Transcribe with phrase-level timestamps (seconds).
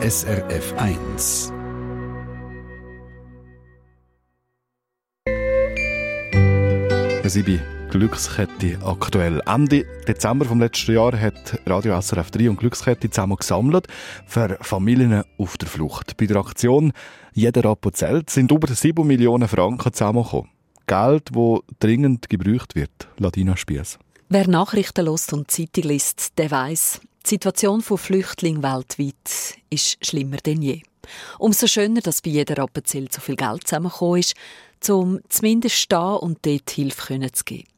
[0.00, 1.52] SRF 1.
[7.24, 7.60] Sie bei
[7.90, 9.42] Glückskette aktuell.
[9.44, 13.88] Ende Dezember vom letzten Jahr hat Radio SRF 3 und Glückskette zusammen gesammelt
[14.24, 16.16] für Familien auf der Flucht.
[16.16, 16.92] Bei der Aktion
[17.32, 20.48] «Jeder Apo zählt» sind über 7 Millionen Franken zusammengekommen.
[20.86, 23.08] Geld, das dringend gebraucht wird.
[23.18, 23.98] Ladina Spies.
[24.28, 30.38] Wer Nachrichten lost und Zeitung liest, der weiß, die Situation von Flüchtlingen weltweit ist schlimmer
[30.38, 30.80] denn je.
[31.38, 34.34] Umso schöner, dass bei jeder Appenzell so viel Geld zusammengekommen ist,
[34.88, 37.68] um zumindest stehen und dort Hilfe zu geben.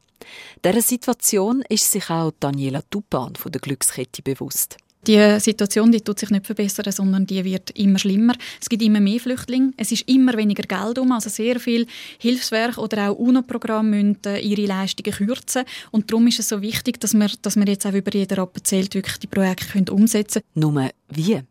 [0.63, 4.77] Dieser Situation ist sich auch Daniela Tupan von der Glückskette bewusst.
[5.07, 8.33] Die Situation die tut sich nicht verbessern, sondern die wird immer schlimmer.
[8.61, 11.87] Es gibt immer mehr Flüchtlinge, es ist immer weniger Geld um, also sehr viel
[12.19, 16.99] Hilfswerk oder auch UNO-Programme müssen äh, ihre Leistungen kürzen und darum ist es so wichtig,
[16.99, 20.73] dass wir, dass wir jetzt auch über jeden erzählt wirklich die Projekte können umsetzen können.
[20.73, 21.41] Nur wie?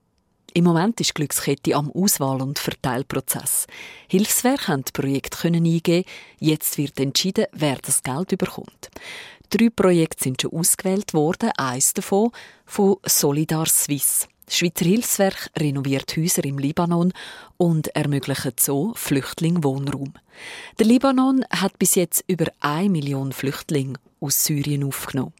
[0.53, 3.67] Im Moment ist Glückskette am Auswahl- und Verteilprozess.
[4.09, 6.05] Hilfswerke haben das Projekt eingeben.
[6.41, 8.91] Jetzt wird entschieden, wer das Geld überkommt.
[9.51, 12.31] Drei Projekte sind schon ausgewählt worden, eines davon
[12.67, 14.29] von Solidar Suisse.
[14.47, 17.13] Das Schweizer Hilfswerk renoviert Häuser im Libanon
[17.57, 20.15] und ermöglicht so Flüchtlingen Wohnraum.
[20.79, 25.35] Der Libanon hat bis jetzt über eine Million Flüchtlinge aus Syrien aufgenommen.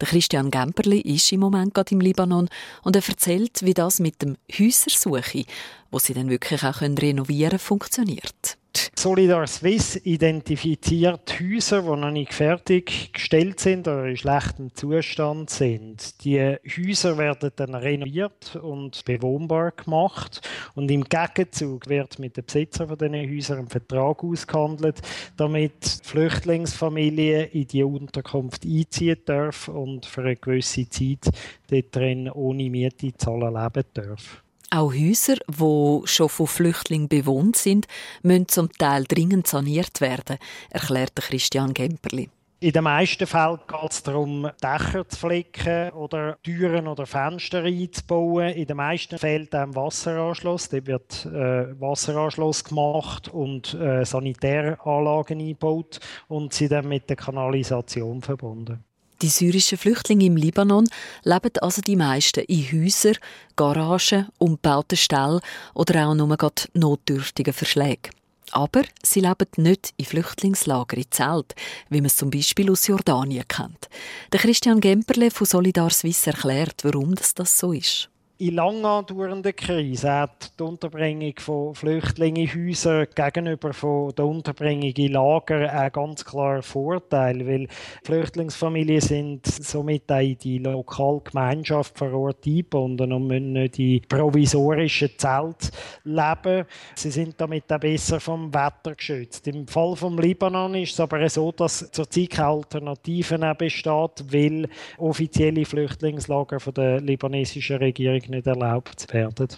[0.00, 2.48] Der Christian Gemperli ist im Moment gerade im Libanon
[2.82, 5.44] und er erzählt, wie das mit dem Häusersuche,
[5.90, 8.56] wo sie dann wirklich auch renovieren können, funktioniert.
[9.02, 16.22] Solidar Swiss identifiziert Häuser, die noch nicht fertiggestellt sind oder in schlechtem Zustand sind.
[16.22, 22.86] Die Häuser werden dann renoviert und bewohnbar gemacht und im Gegenzug wird mit den Besitzern
[22.86, 25.02] von diesen Häusern ein Vertrag ausgehandelt,
[25.36, 31.28] damit Flüchtlingsfamilien in die Unterkunft einziehen dürfen und für eine gewisse Zeit
[31.68, 34.41] dort drin ohne Miete zahlen leben dürfen.
[34.74, 37.86] Auch Häuser, die schon von Flüchtlingen bewohnt sind,
[38.22, 40.38] müssen zum Teil dringend saniert werden,
[40.70, 42.30] erklärte Christian Gemperli.
[42.60, 48.54] In den meisten Fällen geht es darum, Dächer zu flicken oder Türen oder Fenster einzubauen.
[48.54, 50.70] In den meisten fehlt ein Wasseranschluss.
[50.70, 58.22] Dort wird äh, Wasseranschluss gemacht und äh, Sanitäranlagen eingebaut und sie dann mit der Kanalisation
[58.22, 58.82] verbunden.
[59.22, 60.88] Die syrischen Flüchtlinge im Libanon
[61.22, 63.18] leben also die meisten in Häusern,
[63.54, 65.40] Garagen, umgebauten Ställen
[65.74, 66.36] oder auch nur
[66.74, 68.10] notdürftigen Verschlägen.
[68.50, 71.54] Aber sie leben nicht in Flüchtlingslagern in Zelt,
[71.88, 73.88] wie man es zum Beispiel aus Jordanien kennt.
[74.32, 78.11] Der Christian Gemperle von Solidar Suisse erklärt, warum das so ist
[78.42, 84.90] in lang andauernden Krisen hat die Unterbringung von Flüchtlingen in Häusern gegenüber von der Unterbringung
[84.90, 87.68] in Lager einen ganz klaren Vorteil, weil
[88.02, 94.02] Flüchtlingsfamilien sind somit auch in die lokale Gemeinschaft vor Ort eingebunden und müssen nicht in
[94.08, 95.70] provisorischen Zelten
[96.02, 96.66] leben.
[96.96, 99.46] Sie sind damit auch besser vom Wetter geschützt.
[99.46, 105.64] Im Fall vom Libanon ist es aber so, dass zurzeit keine Alternativen besteht, weil offizielle
[105.64, 109.48] Flüchtlingslager von der libanesischen Regierung nicht erlaubt werden.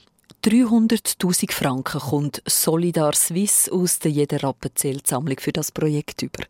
[0.45, 6.45] 300.000 Franken kommt Solidar Suisse aus der Jeder Appenzell-Sammlung für das Projekt über.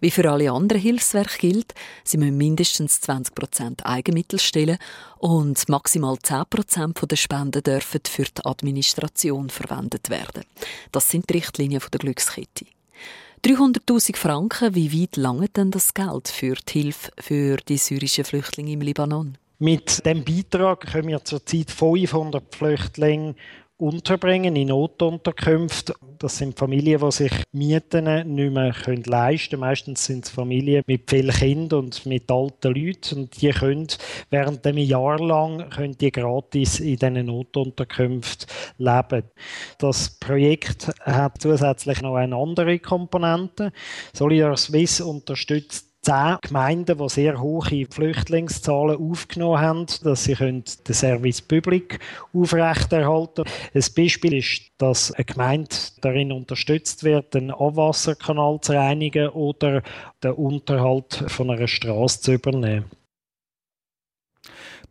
[0.00, 1.74] Wie für alle anderen Hilfswerke gilt,
[2.04, 4.78] sie müssen mindestens 20% Eigenmittel stellen
[5.18, 10.44] und maximal 10% der Spenden dürfen für die Administration verwendet werden.
[10.90, 12.64] Das sind die Richtlinien der Glückskette.
[13.44, 18.72] 300.000 Franken, wie weit lange denn das Geld für die Hilfe für die syrischen Flüchtlinge
[18.72, 19.36] im Libanon?
[19.58, 23.34] Mit dem Beitrag können wir zurzeit 500 Flüchtlinge
[23.76, 25.94] unterbringen in Notunterkünften.
[26.18, 28.04] Das sind Familien, die sich Mieten
[28.34, 29.60] nicht mehr leisten können.
[29.60, 33.18] Meistens sind es Familien mit vielen Kindern und mit alten Leuten.
[33.18, 33.88] Und die können
[34.30, 38.48] während einem Jahr lang können die gratis in diesen Notunterkünften
[38.78, 39.24] leben.
[39.78, 43.72] Das Projekt hat zusätzlich noch eine andere Komponente.
[44.12, 51.42] Solidar Swiss unterstützt zehn Gemeinden, die sehr hohe Flüchtlingszahlen aufgenommen haben, dass sie den Service
[51.42, 51.98] Public
[52.32, 53.56] aufrechterhalten können.
[53.74, 55.70] Ein Beispiel ist, dass eine Gemeinde
[56.00, 59.82] darin unterstützt wird, den Abwasserkanal zu reinigen oder
[60.22, 62.84] den Unterhalt von einer Straße zu übernehmen.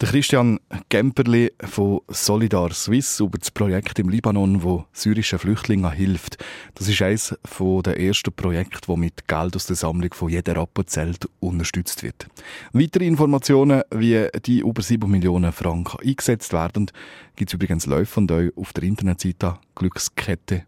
[0.01, 0.59] Der Christian
[0.89, 6.43] Gemperli von Solidar Suisse über das Projekt im Libanon, wo syrischen Flüchtlingen hilft.
[6.75, 11.29] Das ist eines der ersten Projekte, das mit Geld aus der Sammlung von jeder Appenzelt
[11.39, 12.27] unterstützt wird.
[12.73, 16.89] Weitere Informationen, wie die über 7 Millionen Franken eingesetzt werden,
[17.35, 20.65] gibt es übrigens live von euch auf der Internetseite glückskette.ch.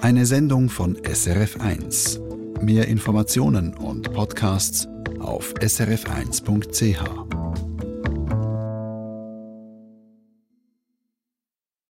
[0.00, 2.62] Eine Sendung von SRF1.
[2.62, 4.88] Mehr Informationen und Podcasts
[5.28, 7.37] auf srf1.ch.